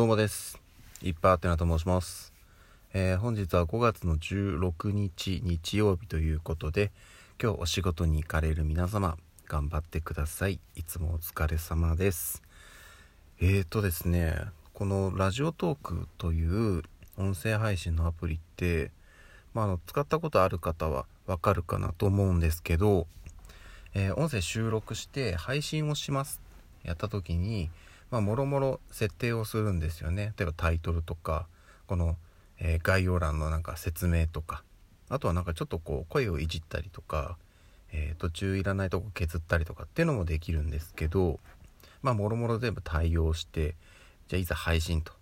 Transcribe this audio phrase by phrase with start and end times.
[0.00, 0.58] どうもです。
[1.02, 2.32] いっぱいあってなと申します。
[2.94, 6.90] えー本日は5月の16日日曜日ということで、
[7.38, 10.58] 今日お仕事に行かれる皆様、頑張ってください。
[10.74, 12.42] いつもお疲れ様です。
[13.42, 14.36] えーとですね、
[14.72, 16.82] このラジオトークという
[17.18, 18.92] 音声配信のアプリって、
[19.52, 23.06] まあ、あの使ったことある方はわかるかなと思うんですけど、
[23.92, 26.40] えー音声収録して配信をします
[26.84, 27.68] やった時に
[28.10, 30.32] まあもろもろ設定をするんですよね。
[30.36, 31.46] 例えばタイトルとか
[31.86, 32.16] この、
[32.58, 34.62] えー概要欄のなんか説明とか。
[35.08, 37.36] あとはなんかちょっとこう声をいじったりとか、
[37.92, 41.40] えー途中いらないとこ削ったりとかっていうのもできるんですけど
[42.02, 43.74] まあもろもろ全部対応して
[44.28, 45.12] じゃあいざ配信と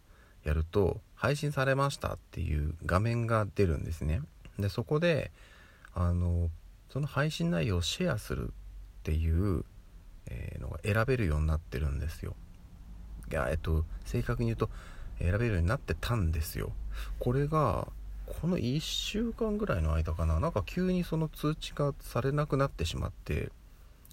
[0.44, 4.20] やると配信されましたっていう画面が出るんですね。
[4.58, 5.30] でそこで
[5.94, 6.50] あの
[6.90, 8.50] その配信内容をシェアするっ
[9.02, 9.64] ていう、
[10.26, 12.34] えのが選べるようになってるんですよ。
[13.30, 14.70] いやえっと正確に言うと
[15.18, 16.72] 選べるようになってたんですよ。
[17.18, 17.88] これが
[18.26, 20.40] この1週間ぐらいの間かな。
[20.40, 23.50] なんか急にその通知がされなくなってしまって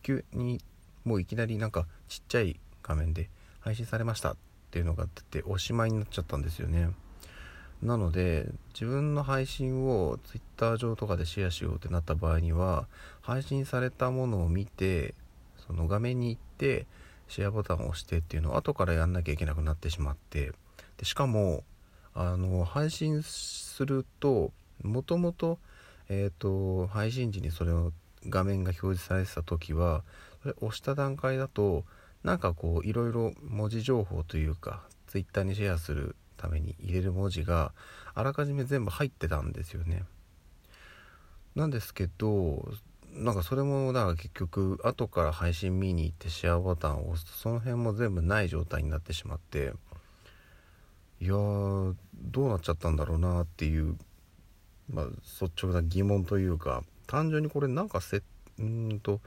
[0.01, 0.61] 急に
[1.03, 4.37] もういきなりなんかちっちゃい画面で配信されましたっ
[4.71, 6.89] ていうのが出ておしまいになっちゃったんですよね。
[7.81, 12.87] なので自分の配信を Twitter 上とかでシェアしようってなった場合には
[13.21, 15.13] 配信されたものを見て
[15.67, 16.87] その画面に行って
[17.27, 20.51] シェアボタンを押してっていうのを後からやんなきゃいけなくなってしまって
[20.97, 21.63] でしかも
[22.13, 24.51] あの配信すると
[24.83, 25.59] もともと,、
[26.09, 27.91] えー、と配信時にそれを
[28.27, 30.03] 画面が表示されてた時は
[30.41, 31.83] それ押した段階だと
[32.23, 37.71] なんかこういろいろ文字情報というか Twitter にシェアするために入れる文字が
[38.13, 40.03] あらかじめ全部入ってたんですよね。
[41.55, 42.73] なんですけど
[43.15, 49.71] なんかそれもだから結局後から配信見に行ってシェアボタンを押すとその辺も全部ない状態になってしまって
[51.21, 51.95] いやど
[52.35, 53.97] うなっちゃったんだろうなっていう、
[54.89, 55.05] まあ、
[55.41, 58.21] 率直な疑問というか単純にこれなんかせ
[58.59, 59.21] うんと、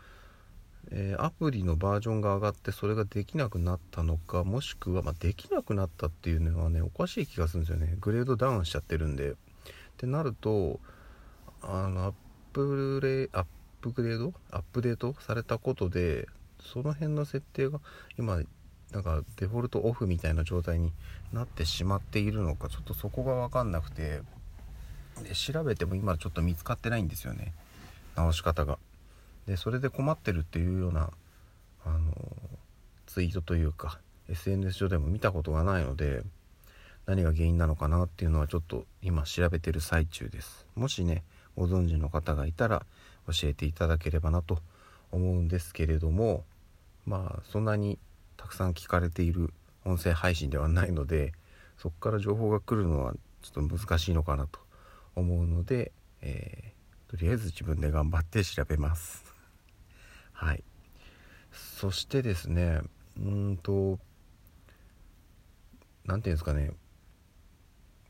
[0.91, 7.97] えーアプリのバージョンが上がってそれができなくなったのかもしくは、まあ、できなくなったっていうのはねおかしい気がするんですよね。
[8.01, 9.33] グレードダウンしちゃってるんで。
[9.33, 9.35] っ
[9.99, 10.79] てなると
[11.61, 12.13] あのアッ
[12.53, 13.47] プレアッ
[13.89, 16.27] ップグレードアップデートされたことで
[16.61, 17.81] その辺の設定が
[18.19, 18.41] 今
[18.93, 20.93] なんかデフォルトオフみたいな状態に
[21.33, 24.23] なってしまっているのかちょっとそこが分かんなくて
[25.23, 27.53] で調べても今ちょっと見つかってないんですよね。
[28.17, 28.79] 直し方が。
[29.47, 31.11] でそれで困ってるっていうような
[31.85, 32.13] あの
[33.07, 36.23] ツイートというか SNS 上でも見たことがないので
[37.07, 40.67] 何が原因なのかなっていうのはちょっと今調べてる最中です。
[40.75, 41.25] もしね
[41.57, 42.85] ご存知の方がいたら
[43.29, 44.59] 教えていただければなと
[45.13, 46.45] 思うんですけれども
[47.07, 47.99] まあそんなに
[48.37, 49.53] たくさん聞かれている
[49.85, 51.33] 音声配信ではないので
[51.77, 54.61] そこから情報が来るのはちょっと難しいのかなと
[55.15, 56.79] 思うので、えー
[57.09, 59.25] とりあえず自分で頑張って調べます。
[60.33, 60.63] はい。
[61.51, 62.81] そしてですね
[63.17, 63.99] うんと
[66.05, 66.73] 何ていうんですかね。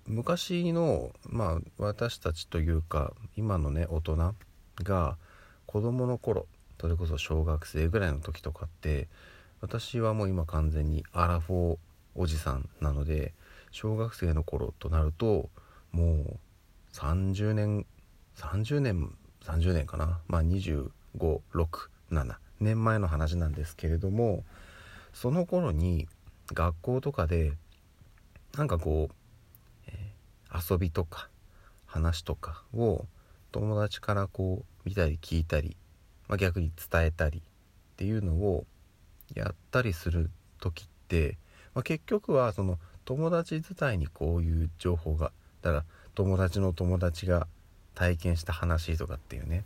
[0.04, 4.34] 昔のまあ私たちというか今のね大人
[4.82, 5.16] が
[5.66, 6.46] 子供の頃
[6.80, 9.08] それこそ小学生ぐらいの時とかって
[9.60, 11.78] 私はもう今完全にアラフォー
[12.14, 13.32] おじさんなので
[13.70, 15.50] 小学生の頃となると
[15.92, 16.38] もう
[16.92, 17.86] 30年
[18.36, 19.12] 30年
[19.42, 20.20] 30年かな？
[20.28, 24.44] まあ2567年前の話なんですけれども
[25.12, 26.06] その頃に
[26.52, 27.52] 学校とかで
[28.56, 29.14] なんかこう、
[29.88, 30.18] えー
[30.50, 31.28] 遊びとか
[31.84, 33.04] 話とかを
[33.52, 35.76] 友達からこう見たり聞いたり、
[36.28, 37.42] まあ、逆に伝えたりっ
[37.96, 38.66] ていうのを
[39.34, 41.38] やったりする時って、
[41.74, 45.32] まあ、結局はその友達伝いにこういう情報が
[45.62, 47.46] だから友達の友達が
[47.94, 49.64] 体験した話とかっていうね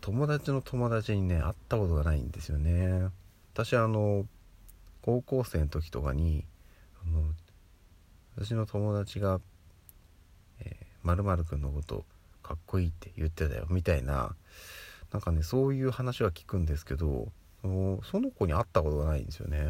[0.00, 3.08] 友達の友達にね会ったことがないんですよね。
[3.52, 4.24] 私あの
[5.02, 6.44] 高校生の時とかに
[7.06, 7.22] あの
[8.36, 9.40] 私の友達が
[11.02, 12.04] まるまるくんのこと
[12.50, 14.34] かっこいいって言ってたよみたいな。
[15.12, 17.30] なんかねそういう話は聞くんですけど
[17.62, 17.68] そ
[18.18, 19.68] の子に会ったことがないんですよね。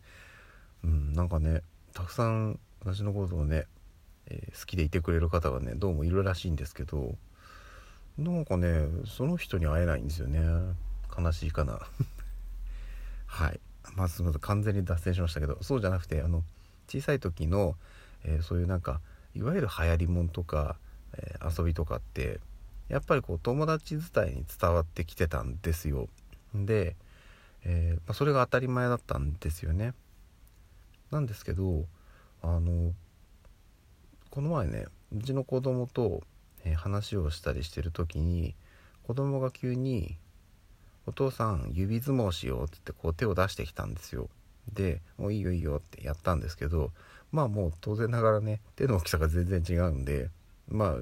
[0.84, 1.62] うんなんかね
[1.94, 3.66] たくさん私のことをね、
[4.26, 7.16] えー好きでいてくれる方がねどうもいるらしいんですけど
[8.18, 10.40] なんかねその人に会えないんですよね。
[11.16, 11.80] 悲しいかな。
[13.24, 13.60] はい。
[13.94, 16.44] まずまず完全に脱線しましたけどそうじゃなくてあの
[16.88, 17.74] 小さい時の、
[18.24, 19.00] えーそういうなんか
[19.34, 20.78] いわゆる流行りもんとか、
[21.42, 22.40] 遊びとかって
[22.88, 26.08] やっぱりこう友達伝いに伝わってきてたんですよ
[26.54, 26.96] で、
[27.64, 29.92] えーまあ、それが当たり前だったんですよね
[31.10, 31.84] なんですけど
[32.42, 32.92] あの
[34.30, 34.86] この前ね
[35.16, 36.22] うちの子供と、
[36.64, 38.54] え、話をしたりしてる時に
[39.06, 40.16] 子供が急に
[41.06, 44.28] 「お父さん指相撲しよう」って言ってこう手を出してきたんですよ。
[44.72, 46.92] で「もういいよいいよ」ってやったんですけど
[47.30, 50.28] まあもう当然ながらね手の大きさが全然違うんで
[50.68, 50.94] まあ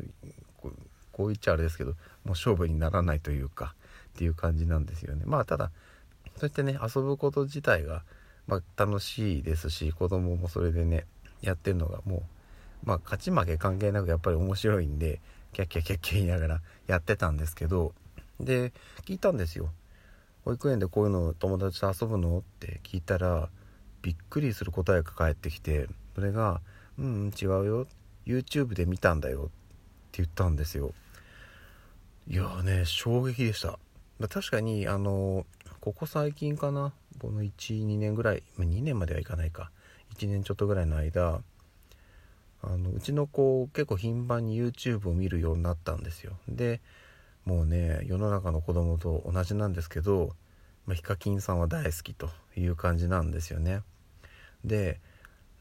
[1.12, 1.96] こう言っちゃあれですけども
[2.26, 3.74] う勝負にならないというか
[4.14, 5.22] っていう感じなんですよね。
[5.26, 5.70] まあただ
[6.36, 8.02] そうやってね遊ぶこと自体が、
[8.46, 11.06] まあ、楽しいですし子供もそれでね
[11.40, 12.22] やってるのがもう
[12.84, 15.20] まあ勝ち負け関係なくやっぱり面白いんで
[15.52, 17.92] キャッキャキャッキャ言いながらやってたんですけど
[18.40, 18.72] で
[19.06, 19.70] 聞いたんですよ。
[20.44, 22.38] 保育園でこういうの友達と遊ぶの？
[22.38, 23.48] って聞いたら
[24.02, 26.60] びっくりする答えが返ってきてそれが
[26.98, 27.86] 「うんうん違うよ。
[28.26, 29.46] YouTube で見たんだよ」っ
[30.12, 30.94] て言ったんですよ。
[32.26, 33.78] いやね衝撃でした。
[34.28, 35.44] 確かにあの
[35.80, 39.70] ここ最近かなこの12年ぐらい2年まではいかないか。
[40.16, 41.42] 1年ちょっとぐらいの間
[42.62, 46.38] あのうちの子結構頻繁に YouTube を見るようになったんですよ。
[46.48, 46.80] で
[47.44, 50.34] もうね世の中の子供と同じなんですけど、
[50.86, 53.82] まあ、ヒカキンさんは大好きという感じなんですよね。
[54.64, 55.00] で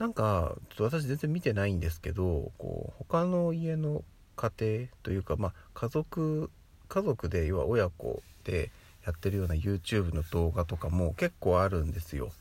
[0.04, 4.04] なんかちょっと私全然見てないんですけどこう他の家の
[4.36, 6.52] 家庭というか、まあ、家族
[6.90, 8.70] 家族で要は親子で
[9.06, 12.34] やってるような YouTube の動画とかも結構あるんですよ。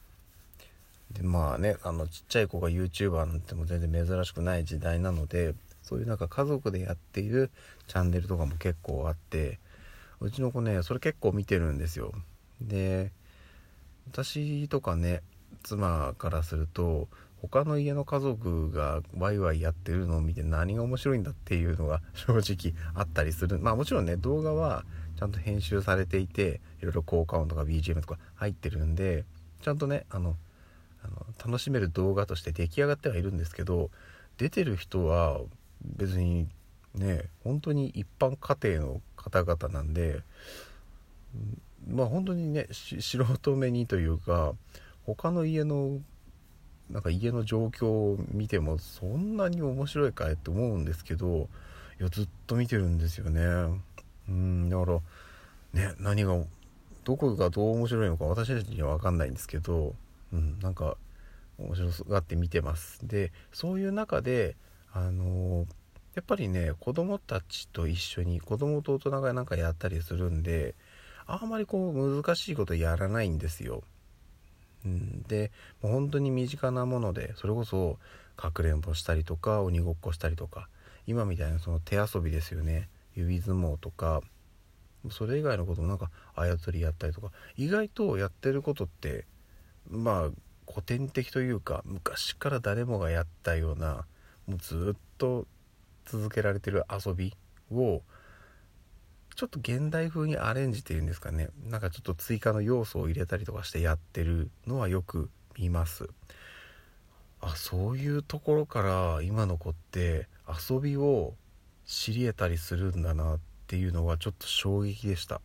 [1.12, 5.54] でまあねあのちっちゃい子が YouTuber なんても全然珍しくない時代なので
[5.84, 7.52] そういうなんか家族でやっている
[7.86, 9.60] チャンネルとかも結構あって
[10.18, 12.12] うちの子ねそれ結構見てるんですよ。
[12.60, 13.12] で
[14.10, 15.22] 私とかね
[15.62, 17.08] 妻からすると
[17.42, 23.58] 他の家の家族がワイワイやってるのを見て何が面白いんだっていうのが 正直あったりする。
[23.58, 24.84] まあもちろんね動画は
[25.16, 29.24] ちゃんと編集されていていろいろ効果音とか BGM とか入ってるんで
[29.60, 30.36] ちゃんとねあの
[31.04, 33.90] あの楽しめる動画として出来上がってはいるんですけど
[34.38, 35.40] 出てる人は
[35.84, 36.48] 別に
[36.94, 40.22] ね本当に一般家庭の方々なんで
[41.88, 44.54] まあ本当にね 素人目にというか
[45.06, 46.00] 他の家の
[46.90, 51.48] なんか家の状況を見てもそんなに面白いかいって思うんですけど
[51.98, 53.42] いやずっと見てるんですよね
[54.28, 55.00] うんだから
[55.88, 56.36] ね何が
[57.04, 59.94] どこがどう面白いのか私たちには分かんないんですけど
[60.32, 60.96] うん、なんか
[61.58, 64.56] 面白がって見てますでそういう中で
[64.92, 65.66] あの
[66.14, 70.74] やっぱりね子供たちと一緒に子供と大人がなんかやったりするんで
[71.26, 73.84] あんまりこう難しいことやらないんですよ。
[74.84, 75.52] うん、で
[75.82, 77.98] もう本当に身近なものでそれこそ
[78.36, 80.68] かくれんぼしたりとか鬼ごっこしたりとか
[81.06, 82.88] 今みたいなその手遊びですよね。
[83.14, 84.22] 指相撲とか
[85.10, 89.26] それ以外のこともなんかあやつりやったりとか意外とやってることって
[89.90, 90.30] まあ
[90.70, 94.06] 古典的というか昔から誰もがやったような
[94.46, 95.46] もうずっと
[96.06, 97.34] 続けられてる遊び
[97.70, 98.02] を
[99.34, 101.48] ちょっと現代風にアレンジっていうんですかね。
[101.64, 106.08] なんかちょっと追加の要素を入れたりとかしてやってるのはよく見ます。
[107.40, 111.34] あそういうところから今の子って遊びを
[111.86, 115.40] 知り得たりするんだなっていうのはちょっと衝撃でした。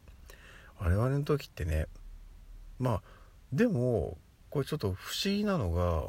[0.79, 1.87] 我々の時ってね
[2.77, 3.01] まあ
[3.51, 4.17] でも
[4.49, 6.03] これちょっと不思議なのが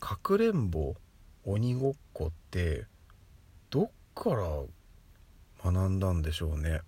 [0.00, 0.94] かくれんぼ
[1.44, 2.86] 鬼ごっこって
[3.70, 4.62] どっから
[5.62, 6.80] 学んだんでしょうね。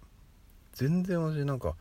[0.78, 1.74] 全然私なんか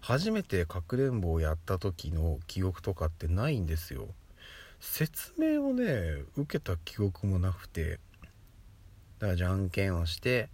[0.00, 4.08] 初めてかくれんぼをやった時の記憶とかってないんですよ。
[4.80, 8.00] 説明をね受けた記憶もなくて。
[9.20, 10.48] だからじゃんけんをして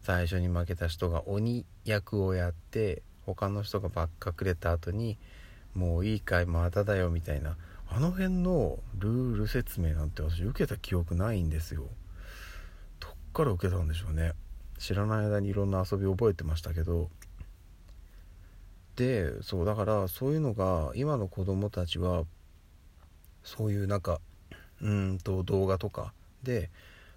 [0.00, 5.18] 最初に負けた人が鬼役をやって他の人がばっかくれた後に
[5.74, 7.56] もういいかいまただよみたいな。
[7.88, 11.88] あの辺のルール説明なんて私受けた記憶ないんですよ。
[13.00, 14.34] どっから受けたんでしょうね。
[14.78, 17.10] 知らない間にいろんな遊び覚えてましたけど。
[19.00, 22.24] でそうだからそういうのが今の子供たちは
[23.42, 24.20] そういうなんか
[24.82, 26.68] うんと動画とかで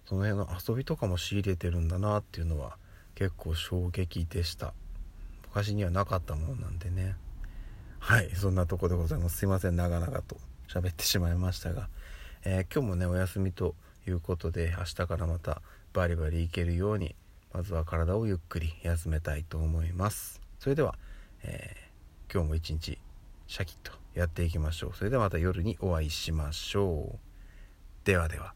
[0.05, 2.77] その辺の遊びとかも仕入れてるんだなっていうのは
[3.15, 4.73] 結構衝撃でした。
[5.49, 7.17] 昔にはなかったものなんでね。
[7.99, 9.39] はいそんなとこでございます。
[9.39, 10.37] すいません長々と
[10.69, 11.89] 喋ってしまいましたが、
[12.45, 13.75] えー、今日もねお休みと
[14.07, 15.61] いうことで明日からまた
[15.91, 17.13] バリバリいけるように
[17.53, 20.39] まずは体をゆっくり休めたいと思います。
[20.59, 20.95] それでは、
[21.43, 22.97] えー、今日も一日
[23.47, 24.93] シャキッとやっていきましょう。
[24.95, 27.19] それではまた夜にお会いしましょう。
[28.05, 28.53] ではでは。